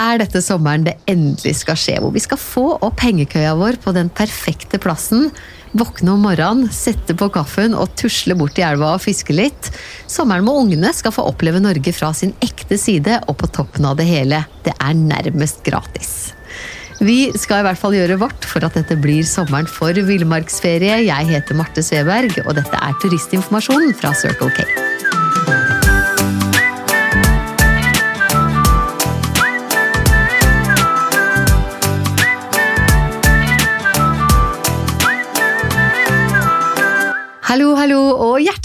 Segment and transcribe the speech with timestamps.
[0.00, 3.94] er dette sommeren det endelig skal skje, hvor vi skal få opp hengekøya vår på
[3.96, 5.28] den perfekte plassen.
[5.76, 9.70] Våkne om morgenen, sette på kaffen og tusle bort til elva og fiske litt.
[10.10, 14.00] Sommeren med ungene skal få oppleve Norge fra sin ekte side, og på toppen av
[14.00, 16.32] det hele, det er nærmest gratis.
[17.00, 20.98] Vi skal i hvert fall gjøre vårt for at dette blir sommeren for villmarksferie.
[21.06, 24.66] Jeg heter Marte Sveberg, og dette er turistinformasjon fra Circle K.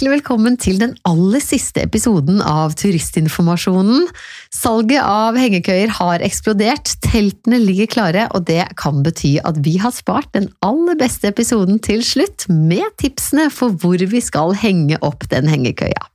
[0.05, 4.05] hjertelig velkommen til den aller siste episoden av Turistinformasjonen.
[4.53, 9.95] Salget av hengekøyer har eksplodert, teltene ligger klare, og det kan bety at vi har
[9.95, 15.25] spart den aller beste episoden til slutt, med tipsene for hvor vi skal henge opp
[15.33, 16.05] den hengekøya.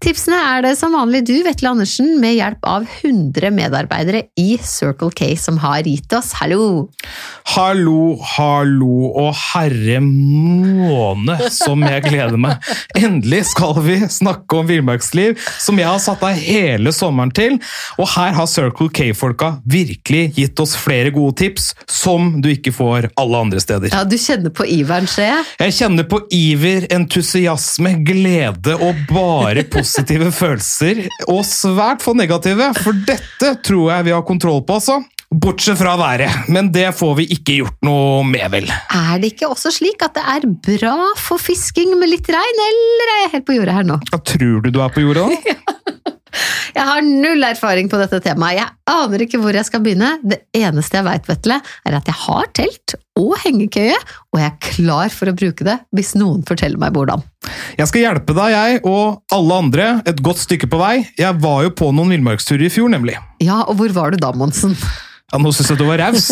[0.00, 5.10] Tipsene er det som vanlig du, Vetle Andersen, med hjelp av 100 medarbeidere i Circle
[5.12, 6.30] K som har gitt oss.
[6.40, 6.86] Hallo!
[7.50, 12.64] Hallo, hallo og herre måne som jeg gleder meg.
[12.96, 17.58] Endelig skal vi snakke om villmarksliv, som jeg har satt av hele sommeren til.
[18.00, 23.10] Og her har Circle K-folka virkelig gitt oss flere gode tips, som du ikke får
[23.20, 23.92] alle andre steder.
[23.92, 25.44] Ja, Du kjenner på iveren, ser jeg.
[25.66, 31.06] Jeg kjenner på iver, entusiasme, glede og bare positive følelser.
[31.28, 35.00] Og svært få negative, for dette tror jeg vi har kontroll på, altså.
[35.30, 38.66] Bortsett fra været, men det får vi ikke gjort noe med, vel.
[38.66, 43.12] Er det ikke også slik at det er bra for fisking med litt regn, eller
[43.14, 44.00] er jeg helt på jordet her nå?
[44.10, 45.28] Ja, tror du du er på jorda?
[46.76, 48.60] Jeg har null erfaring på dette temaet.
[48.60, 50.12] Jeg aner ikke hvor jeg skal begynne.
[50.22, 53.98] Det eneste jeg veit, Vetle, er at jeg har telt og hengekøye,
[54.32, 57.24] og jeg er klar for å bruke det hvis noen forteller meg hvordan.
[57.76, 60.94] Jeg skal hjelpe deg, jeg og alle andre, et godt stykke på vei.
[61.20, 63.18] Jeg var jo på noen villmarksturer i fjor, nemlig.
[63.42, 64.76] Ja, og hvor var du da, Monsen?
[65.30, 66.26] Ja, Nå syns jeg du var raus.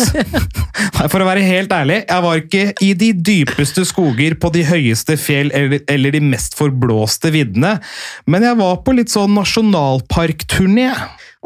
[1.11, 5.15] For å være helt ærlig, jeg var ikke i de dypeste skoger på de høyeste
[5.19, 7.77] fjell eller, eller de mest forblåste viddene,
[8.27, 10.91] men jeg var på litt sånn nasjonalparkturné.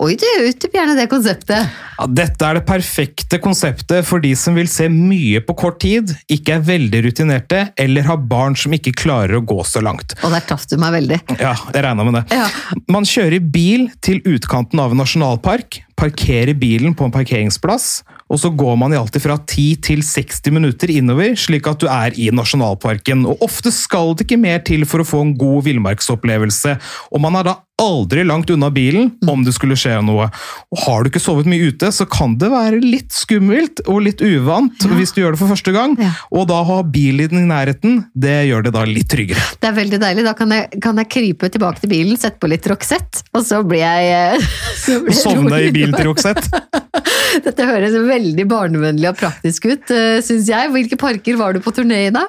[0.02, 1.74] Oi, du, utdyp gjerne det konseptet.
[2.00, 6.16] Ja, dette er det perfekte konseptet for de som vil se mye på kort tid,
[6.34, 10.16] ikke er veldig rutinerte eller har barn som ikke klarer å gå så langt.
[10.26, 11.20] Og der traff du meg veldig.
[11.38, 12.24] Ja, jeg regna med det.
[12.34, 12.50] Ja.
[12.90, 18.50] Man kjører bil til utkanten av en nasjonalpark, parkerer bilen på en parkeringsplass, og så
[18.58, 22.30] går man i alltid fra 10 til 60 minutter innover, slik at du er i
[22.34, 23.26] nasjonalparken.
[23.30, 26.78] Og ofte skal det ikke mer til for å få en god villmarksopplevelse,
[27.14, 30.28] og man er da aldri langt unna bilen om det skulle skje noe.
[30.72, 34.22] Og Har du ikke sovet mye ute, så kan det være litt skummelt og litt
[34.22, 34.94] uvant Ja.
[34.94, 36.12] hvis du gjør det for første gang, Ja.
[36.32, 39.42] og da ha bilen i nærheten, det gjør det da litt tryggere.
[39.60, 40.24] Det er veldig deilig.
[40.24, 43.64] Da kan jeg, kan jeg krype tilbake til bilen, sette på litt Roxette, og så
[43.68, 44.40] blir jeg,
[44.86, 46.48] så blir jeg Sovne i bilen Roxette.
[47.44, 49.90] Dette høres veldig barnevennlig og praktisk ut,
[50.24, 50.70] syns jeg.
[50.70, 52.28] Hvilke parker var du på turné i da?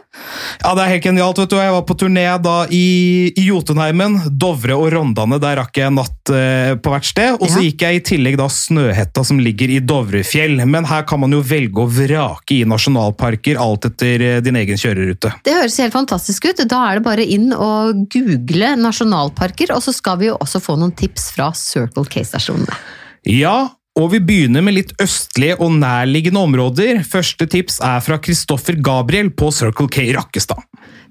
[0.63, 1.39] Ja, det er helt genialt.
[1.43, 1.57] vet du.
[1.61, 5.37] Jeg var på turné da i, i Jotunheimen, Dovre og Rondane.
[5.43, 7.37] Der rakk jeg en natt eh, på hvert sted.
[7.37, 7.67] Og så Ja.
[7.69, 10.57] gikk jeg i tillegg da Snøhetta, som ligger i Dovrefjell.
[10.67, 14.81] Men her kan man jo velge å vrake i nasjonalparker, alt etter eh, din egen
[14.81, 15.35] kjørerute.
[15.45, 16.65] Det høres helt fantastisk ut.
[16.65, 20.79] Da er det bare inn og google nasjonalparker, og så skal vi jo også få
[20.81, 22.81] noen tips fra Circle K-stasjonene.
[23.29, 27.05] Ja, og vi begynner med litt østlige og nærliggende områder.
[27.07, 30.61] Første tips er fra Kristoffer Gabriel på Circle K Rakkestad.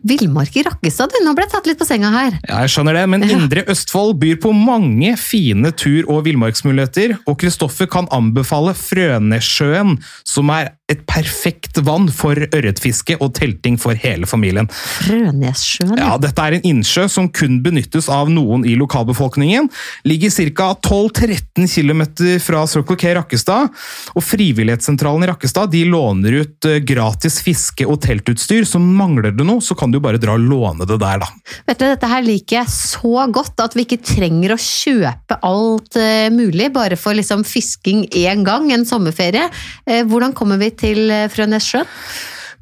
[0.03, 1.21] Villmark i Rakkestad, du.
[1.23, 2.35] Nå ble jeg tatt litt på senga her.
[2.43, 7.39] Ja, jeg skjønner det, men Indre Østfold byr på mange fine tur- og villmarksmuligheter, og
[7.39, 9.95] Kristoffer kan anbefale Frønessjøen,
[10.27, 14.67] som er et perfekt vann for ørretfiske og telting for hele familien.
[14.67, 15.95] Frønessjøen.
[15.95, 19.69] Ja, Dette er en innsjø som kun benyttes av noen i lokalbefolkningen.
[20.03, 20.73] Ligger ca.
[20.83, 22.03] 12-13 km
[22.43, 23.71] fra Circle K Rakkestad,
[24.11, 29.47] og Frivillighetssentralen i Rakkestad de låner ut eh, gratis fiske- og teltutstyr, så mangler det
[29.47, 31.31] noe, så kan du bare dra og låne det der, da.
[31.69, 35.95] Vet du, Dette her liker jeg så godt, at vi ikke trenger å kjøpe alt
[36.01, 39.47] eh, mulig bare for liksom fisking én gang, en sommerferie.
[39.87, 41.89] Eh, hvordan kommer vi til uh, Frønessjøen?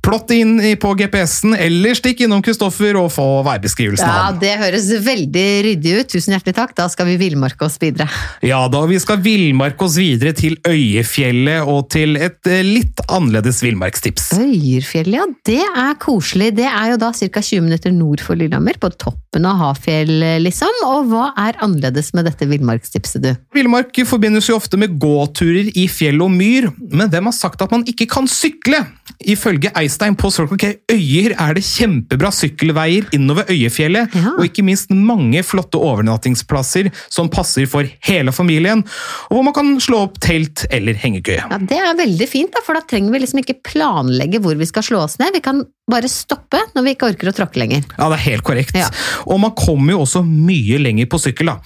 [0.01, 4.39] Plott inn på GPS-en, eller stikk innom Kristoffer og få værbeskrivelsen Ja, av ham.
[4.41, 6.09] Det høres veldig ryddig ut.
[6.15, 6.73] Tusen hjertelig takk.
[6.77, 8.07] Da skal vi villmarke oss videre.
[8.45, 13.61] Ja da, vi skal villmarke oss videre til Øyefjellet og til et eh, litt annerledes
[13.61, 14.31] villmarkstips.
[14.41, 15.27] Øyerfjellet, ja.
[15.51, 16.49] Det er koselig.
[16.57, 17.43] Det er jo da ca.
[17.45, 20.81] 20 minutter nord for Lillehammer, på toppen av Hafjell, liksom.
[20.87, 23.31] Og hva er annerledes med dette villmarkstipset, du?
[23.53, 27.71] Villmark forbindes jo ofte med gåturer i fjell og myr, men hvem har sagt at
[27.73, 28.81] man ikke kan sykle?
[29.21, 34.31] Ifølge Øystein, på Circle K Øyer er det kjempebra sykkelveier innover Øyefjellet, Ja.
[34.37, 38.85] og ikke minst mange flotte overnattingsplasser som passer for hele familien,
[39.29, 41.43] og hvor man kan slå opp telt eller hengekøye.
[41.51, 44.65] Ja, Det er veldig fint, da, for da trenger vi liksom ikke planlegge hvor vi
[44.69, 45.33] skal slå oss ned.
[45.35, 47.83] Vi kan bare stoppe når vi ikke orker å tråkke lenger.
[47.97, 48.77] Ja, det er helt korrekt.
[48.77, 48.87] Ja.
[49.25, 51.51] Og man kommer jo også mye lenger på sykkel.
[51.51, 51.57] da.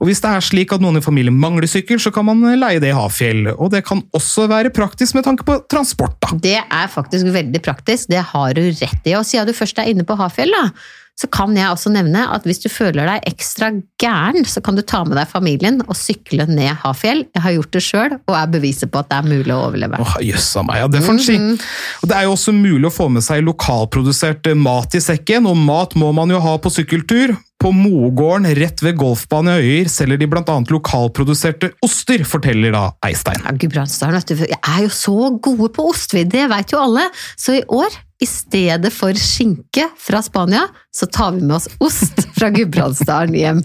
[0.00, 2.80] Og Hvis det er slik at noen i familien mangler sykkel, så kan man leie
[2.82, 3.50] det i Hafjell.
[3.54, 6.16] Og det kan også være praktisk med tanke på transport.
[6.22, 6.38] da.
[6.44, 9.16] Det er faktisk veldig praktisk, det har du rett i.
[9.18, 10.70] Og siden du først er inne på Hafjell, da,
[11.14, 13.70] så kan jeg også nevne at hvis du føler deg ekstra
[14.02, 17.22] gæren, så kan du ta med deg familien og sykle ned Hafjell.
[17.30, 20.02] Jeg har gjort det sjøl, og er beviset på at det er mulig å overleve.
[20.02, 21.38] Åh, a meg, ja, det får en si.
[21.38, 21.56] Mhm.
[22.02, 25.46] Og Det er jo også mulig å få med seg lokalprodusert eh, mat i sekken,
[25.46, 27.36] og mat må man jo ha på sykkeltur.
[27.62, 30.56] På Mogården rett ved golfbanen i Øyer selger de bl.a.
[30.68, 33.38] lokalproduserte oster, forteller da Eistein.
[33.40, 37.06] Ja, Gudbrandsdalen, vet du, jeg er jo så gode på ost, det vet jo alle.
[37.38, 42.22] Så i år, i stedet for skinke fra Spania, så tar vi med oss ost
[42.36, 43.62] fra Gudbrandsdalen hjem.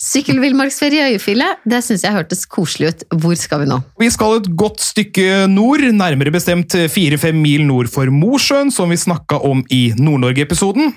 [0.00, 3.04] Sykkelvillmarksferie i Øyefjellet, det syns jeg hørtes koselig ut.
[3.22, 3.80] Hvor skal vi nå?
[4.00, 8.98] Vi skal et godt stykke nord, nærmere bestemt fire-fem mil nord for Mosjøen, som vi
[9.00, 10.94] snakka om i Nord-Norge-episoden.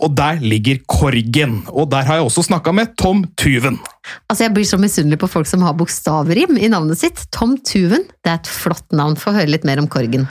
[0.00, 1.60] Og der ligger Korgen.
[1.70, 3.78] Og der har jeg også snakka med Tom Tuven.
[4.30, 7.26] Altså, Jeg blir så misunnelig på folk som har bokstavrim i navnet sitt.
[7.34, 9.18] Tom Tuven, det er et flott navn.
[9.18, 10.28] Få høre litt mer om Korgen.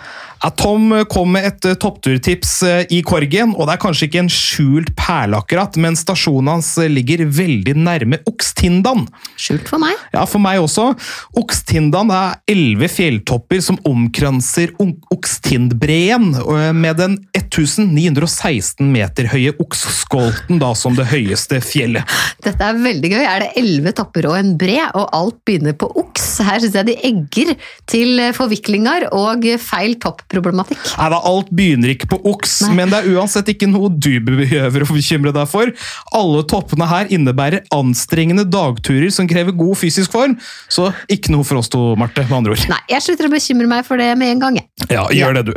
[0.54, 4.32] Tom kom med et eh, toppturtips eh, i Korgen, og det er kanskje ikke en
[4.32, 9.06] skjult perle akkurat, men stasjonen hans eh, ligger veldig nærme Okstindan.
[9.40, 9.98] Skjult for meg.
[10.14, 10.92] Ja, for meg også.
[11.40, 14.74] Okstindan er elleve fjelltopper som omkranser
[15.14, 16.34] Okstindbreen,
[16.76, 22.06] med den 1916 meter høye Oksskolten da som det høyeste fjellet.
[22.44, 23.22] Dette er veldig gøy.
[23.24, 26.28] Er det elleve topper og en bre, og alt begynner på oks?
[26.46, 27.54] Her syns jeg de egger
[27.90, 29.98] til forviklinger og feil
[30.36, 30.82] topp-problematikk.
[31.00, 32.76] Nei da, alt begynner ikke på oks, Nei.
[32.80, 35.72] men det er uansett ikke noe du behøver å bekymre deg for.
[36.16, 40.38] Alle toppene her innebærer anstrengende dagturer som krever god fysisk form,
[40.72, 42.66] så ikke noe for oss to, Marte, med andre ord.
[42.72, 44.60] Nei, jeg slutter å bekymre meg for det med en gang.
[44.62, 44.68] jeg.
[44.92, 45.54] Ja, gjør det du.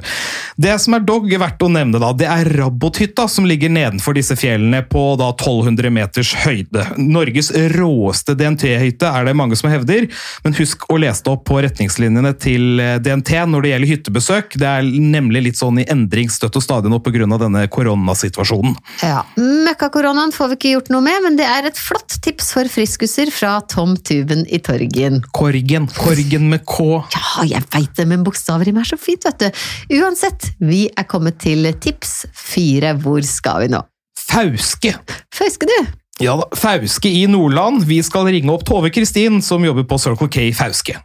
[0.57, 4.37] Det som er dog verdt å nevne, da, det er Rabbothytta, som ligger nedenfor disse
[4.39, 6.85] fjellene på da 1200 meters høyde.
[6.99, 10.09] Norges råeste DNT-hytte er det mange som hevder,
[10.45, 14.59] men husk å lese det opp på retningslinjene til eh, DNT når det gjelder hyttebesøk.
[14.61, 17.27] Det er nemlig litt sånn i endring støtt og stadig nå pga.
[17.39, 18.77] denne koronasituasjonen.
[19.03, 22.69] Ja, Møkkakoronaen får vi ikke gjort noe med, men det er et flott tips for
[22.71, 25.21] friskuser fra Tom Tuben i Torgen.
[25.35, 25.89] Korgen.
[25.99, 27.03] Korgen med K.
[27.15, 29.63] Ja, jeg veit det, men bokstaver i meg er så fint, vet du.
[29.99, 32.95] Uansett, vi er kommet til tips fire.
[33.03, 33.83] Hvor skal vi nå?
[34.29, 34.95] Fauske.
[35.35, 35.79] Fauske, du!
[36.23, 37.85] Ja da, Fauske i Nordland.
[37.87, 40.99] Vi skal ringe opp Tove Kristin, som jobber på Circle K Fauske.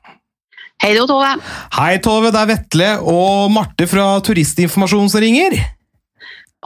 [0.82, 1.36] Hei da, Tove.
[1.78, 2.34] Hei, Tove.
[2.34, 5.56] Det er Vetle og Marte fra Turistinformasjon som ringer.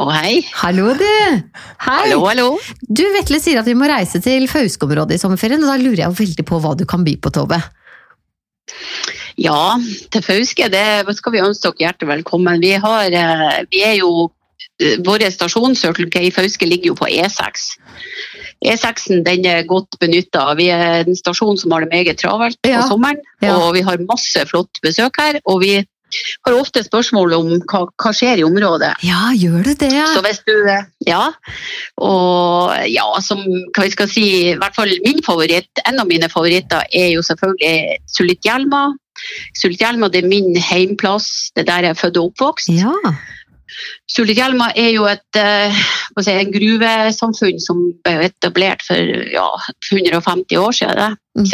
[0.02, 0.40] Og hei.
[0.62, 1.04] Hallo, du!
[1.04, 1.42] Hei!
[1.88, 2.48] Hallo, hallo.
[2.86, 6.18] Du, Vetle sier at vi må reise til Fauske-området i sommerferien, og da lurer jeg
[6.22, 7.60] veldig på hva du kan by på, Tove.
[9.38, 9.78] Ja,
[10.12, 12.62] til Fauske det skal vi ønske dere hjertelig velkommen.
[12.64, 14.32] Vi, har, eh, vi er jo
[14.82, 17.68] eh, Vår stasjon Circle K Fauske ligger jo på E6.
[18.66, 20.48] E6-en den er godt benytta.
[20.58, 22.82] Vi er en stasjon som har det meget travelt på Ja.
[22.90, 23.22] sommeren.
[23.42, 23.54] Ja.
[23.62, 25.40] Og vi har masse flott besøk her.
[25.46, 25.76] Og vi
[26.48, 28.94] har ofte spørsmål om hva, hva skjer i området.
[29.04, 29.92] Ja, gjør du det?
[30.16, 30.54] Så hvis du
[31.06, 31.32] Ja.
[32.02, 33.42] Og ja, som
[33.76, 37.22] hva vi skal si, i hvert fall min favoritt, en av mine favoritter er jo
[37.22, 38.88] selvfølgelig Sulitjelma.
[39.58, 42.72] Sulitjelma er min heimplass, det er der jeg er født og oppvokst.
[42.76, 42.94] Ja.
[44.08, 45.80] Sulitjelma er jo et eh,
[46.24, 49.48] si, en gruvesamfunn som ble etablert for ja,
[49.92, 51.18] 150 år siden.
[51.38, 51.50] Mm.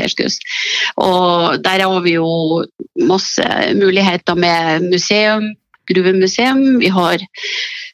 [1.03, 2.63] Og der har vi jo
[3.09, 3.47] masse
[3.79, 5.49] muligheter med museum,
[5.89, 6.63] gruvemuseum.
[6.79, 7.25] Vi har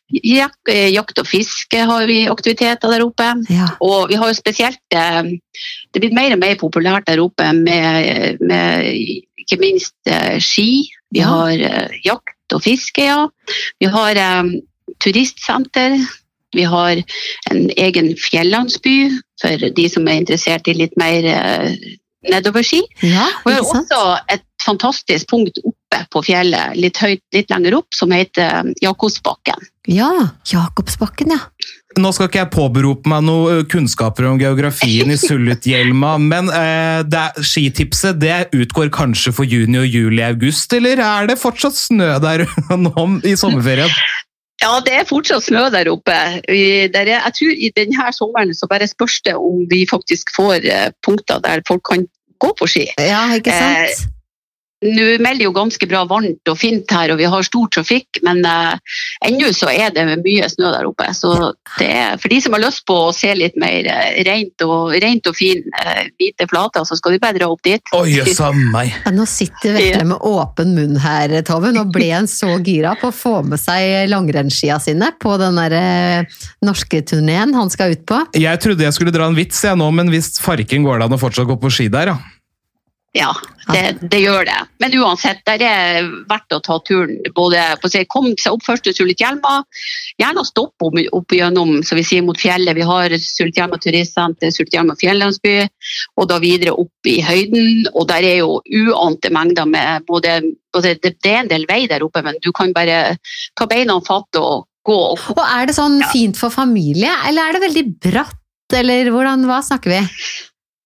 [0.09, 3.27] jakt og fiske har vi aktiviteter der oppe.
[3.49, 3.67] ja.
[3.81, 7.51] Og vi har jo spesielt eh, Det er blitt mer og mer populært der oppe
[7.53, 8.89] med, med
[9.39, 10.89] ikke minst eh, ski.
[11.13, 11.27] Vi Ja.
[11.27, 13.27] har eh, jakt og fiske, ja.
[13.79, 14.55] Vi har um,
[15.01, 15.97] turistsenter.
[16.55, 16.97] Vi har
[17.51, 19.11] en egen fjellandsby
[19.41, 21.69] for de som er interessert i litt mer uh,
[22.25, 22.81] nedoverski.
[23.05, 23.99] ja Og vi har også
[24.33, 29.61] et fantastisk punkt oppe på fjellet, litt høyt litt lenger opp, som heter eh, Jakobsbakken.
[29.89, 30.09] Ja,
[30.45, 31.39] Jakobsbakken, ja.
[31.97, 37.23] Nå skal ikke jeg påberope meg noe kunnskaper om geografien i Sulluthjelma, men eh, det
[37.23, 42.11] er, skitipset det utgår kanskje for juni og juli august, eller er det fortsatt snø
[42.21, 42.45] der
[42.85, 43.89] nå i sommerferien?
[44.59, 46.19] Ja, det er fortsatt snø der oppe.
[46.45, 50.69] Der er, jeg tror i denne sommeren så bare spørs det om vi faktisk får
[50.69, 52.05] eh, punkter der folk kan
[52.39, 52.85] gå på ski.
[52.99, 54.09] Ja, ikke sant?
[54.79, 58.39] Nå melder jo ganske bra varmt og fint her, og vi har stor trafikk, men
[58.47, 61.09] eh, ennå så er det mye snø der oppe.
[61.17, 61.33] Så
[61.75, 64.95] det er, for de som har lyst på å se litt mer eh, rent og,
[65.03, 67.91] rent og fin eh, hvite flater, så skal de bare dra opp dit.
[67.99, 68.93] Oi, jøss a meg.
[69.03, 71.73] Ja, nå sitter Vetle med åpen munn her, Tove.
[71.75, 76.29] Nå ble en så gira på å få med seg langrennsskia sine på den der
[76.63, 78.23] norske turneen han skal ut på.
[78.39, 81.19] Jeg trodde jeg skulle dra en vits, jeg nå, men hvis farken går det an
[81.19, 82.38] å fortsatt gå på ski der, ja.
[83.17, 83.31] Ja,
[83.73, 84.57] det, det, gjør det.
[84.77, 87.15] Men uansett, det er verdt å ta turen.
[87.33, 89.63] Både på å Kom seg opp først til Sulitjelma.
[90.21, 92.77] Gjerne stopp opp, opp gjennom så vi sier, mot fjellet.
[92.77, 95.55] Vi har Sulitjelma turistsenter, Sulitjelma fjellandsby,
[96.21, 97.87] og da videre opp i høyden.
[97.95, 100.39] Og der er jo uante mengder med både,
[100.75, 103.17] både det, det, er en del vei der oppe, men du kan bare
[103.57, 105.31] ta beina fatt og gå opp.
[105.33, 108.37] Og Er det sånn fint for familie, eller er det veldig bratt,
[108.77, 110.03] eller hvordan, hva snakker vi?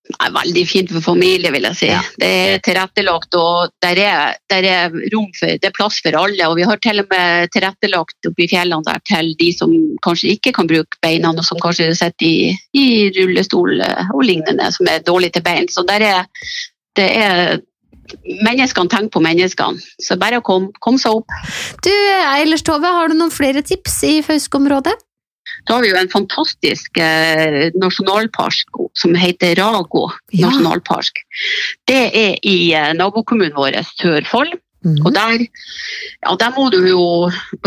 [0.03, 1.87] Nei, veldig fint for familie, vil jeg si.
[1.87, 2.01] Ja.
[2.19, 6.49] Det er tilrettelagt og der er, der er, rom for, det er plass for alle.
[6.49, 9.71] Og vi har til og med tilrettelagt oppe i fjellene der til de som
[10.03, 14.91] kanskje ikke kan bruke beina, og som kanskje sitter i, i rullestol og lignende, som
[14.91, 15.71] er dårlige til bein.
[15.71, 16.27] Så der er,
[16.99, 17.61] det er
[18.43, 21.31] Menneskene tenker på menneskene, så bare kom, kom seg opp.
[21.87, 21.89] Du,
[22.35, 24.93] Eilers Tove, har du noen flere tips i Fauske-området?
[25.63, 30.47] Så har vi jo en fantastisk eh, nasjonalpark som heter Rago ja.
[30.47, 31.23] nasjonalpark.
[31.87, 34.57] Det er i eh, nabokommunen vår Sørfold.
[34.83, 34.97] Mm.
[35.05, 35.45] Og der,
[36.25, 37.05] ja, der må du jo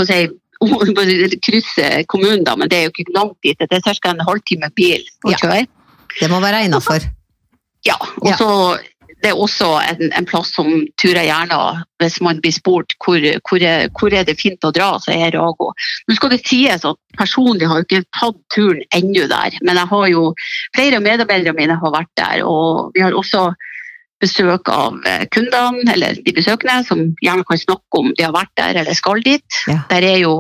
[0.05, 0.27] si,
[1.47, 3.57] krysse kommunen, da, men det er jo ikke langt dit.
[3.57, 4.13] Det er ca.
[4.13, 5.65] en halvtime bil å kjøre.
[6.21, 7.09] Det må være innafor.
[7.87, 7.97] Ja.
[8.21, 8.51] Og så
[9.23, 10.69] det er også en, en, plass som
[11.01, 11.59] turer gjerne
[12.03, 15.33] hvis man blir spurt hvor, hvor, er, hvor er det fint å dra, så er
[15.35, 15.73] Rago.
[16.07, 19.91] Nå skal det sies at personlig har jeg ikke tatt turen ennå der, men jeg
[19.93, 20.27] har jo
[20.77, 22.45] flere av medarbeiderne mine har vært der.
[22.45, 23.49] Og vi har også
[24.21, 28.53] besøk av eh, kundene eller de besøkende som gjerne kan snakke om de har vært
[28.61, 29.59] der eller skal dit.
[29.69, 29.81] Ja.
[29.91, 30.37] Der er jo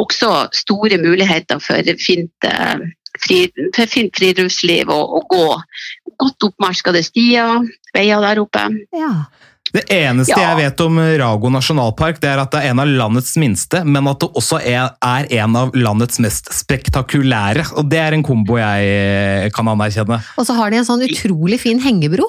[0.00, 2.86] også store muligheter for fint eh,
[3.22, 5.46] fri, fint friluftsliv og, og gå
[6.20, 8.64] godt oppmarskede stier, veier der oppe.
[8.96, 9.12] Ja.
[9.74, 10.52] Det eneste ja.
[10.52, 14.08] jeg vet om Rago nasjonalpark, det er at det er en av landets minste, men
[14.08, 17.66] at det også er, er en av landets mest spektakulære.
[17.76, 20.20] Og det er en kombo jeg eh, kan anerkjenne.
[20.38, 22.28] Og så har de en sånn utrolig fin hengebro.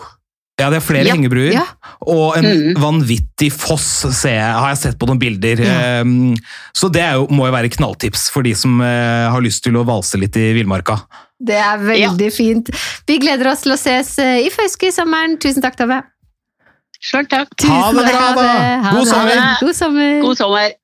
[0.57, 1.13] Ja, det er flere ja.
[1.13, 1.51] hengebruer.
[1.53, 1.65] Ja.
[2.09, 2.81] Og en mm.
[2.81, 5.61] vanvittig foss jeg, har jeg sett på noen bilder.
[5.61, 6.01] Ja.
[6.01, 6.33] Um,
[6.73, 9.85] så det jo, må jo være knalltips for de som uh, har lyst til å
[9.85, 10.97] valse litt i villmarka.
[11.37, 12.71] Det er veldig fint.
[13.07, 15.37] Vi gleder oss til å ses eh, i Fauske i sommeren.
[15.41, 16.01] Tusen takk, Tove.
[16.97, 17.53] Sjøl takk.
[17.69, 18.49] Ha det bra, da!
[18.89, 19.47] God sommer.
[19.61, 20.19] God sommer.
[20.25, 20.75] God sommer.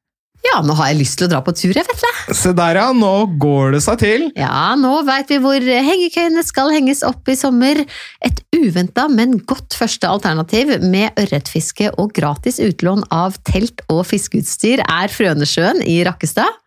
[0.44, 2.10] Ja, nå har jeg lyst til å dra på tur, jeg, Vetle.
[2.36, 2.90] Se der, ja.
[2.92, 4.26] Nå går det seg til.
[4.36, 7.80] Ja, nå veit vi hvor hengekøyene skal henges opp i sommer.
[8.28, 14.84] Et uventa, men godt første alternativ med ørretfiske og gratis utlån av telt og fiskeutstyr
[14.84, 16.60] er Frønesjøen i Rakkestad.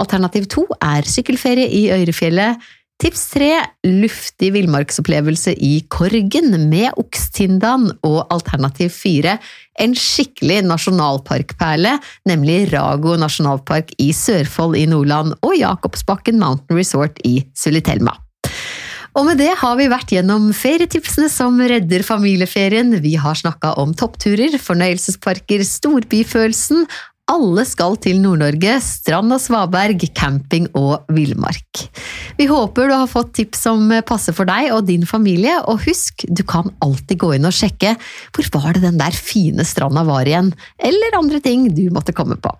[0.00, 2.64] Alternativ to er sykkelferie i Øyrefjellet
[2.98, 3.52] Tips tre
[3.86, 7.92] luftig villmarksopplevelse i Korgen med Okstindan.
[8.02, 9.36] Og alternativ fire
[9.78, 11.92] en skikkelig nasjonalparkperle,
[12.26, 18.16] nemlig Rago nasjonalpark i Sørfold i Nordland og Jakobsbakken Mountain Resort i Sulitelma.
[19.14, 22.90] Og med det har vi vært gjennom ferietipsene som redder familieferien.
[23.02, 26.82] Vi har snakka om toppturer, fornøyelsesparker, storbyfølelsen,
[27.28, 31.84] alle skal til Nord-Norge, strand og svaberg, camping og villmark.
[32.38, 36.24] Vi håper du har fått tips som passer for deg og din familie, og husk,
[36.28, 37.96] du kan alltid gå inn og sjekke
[38.34, 42.38] hvor var det den der fine stranda var igjen, eller andre ting du måtte komme
[42.40, 42.54] på.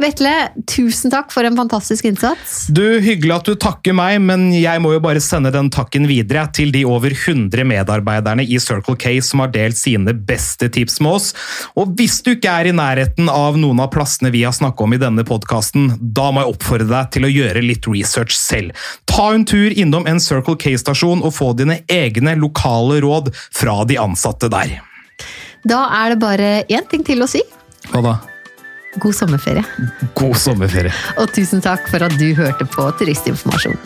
[0.00, 0.30] Vetle,
[0.70, 2.70] tusen takk for en fantastisk innsats.
[2.72, 6.46] Du, Hyggelig at du takker meg, men jeg må jo bare sende den takken videre
[6.56, 11.18] til de over 100 medarbeiderne i Circle K som har delt sine beste tips med
[11.18, 11.28] oss.
[11.76, 14.96] Og hvis du ikke er i nærheten av noen av plassene vi har snakket om
[14.96, 18.72] i denne podkasten, da må jeg oppfordre deg til å gjøre litt research selv.
[19.10, 24.00] Ta en tur innom en Circle K-stasjon og få dine egne lokale råd fra de
[24.00, 24.78] ansatte der.
[25.68, 27.44] Da er det bare én ting til å si.
[27.90, 28.18] Hva da?
[28.98, 29.62] God sommerferie.
[30.18, 30.92] God sommerferie.
[31.20, 33.78] Og tusen takk for at du hørte på Turistinformasjon.